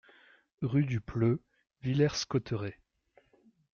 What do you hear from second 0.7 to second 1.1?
du